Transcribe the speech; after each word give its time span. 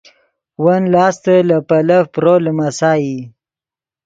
ون 0.63 0.81
لاستے 0.93 1.35
لے 1.47 1.57
پیلف 1.69 2.03
پرو 2.13 2.33
لیمسائی 2.43 3.13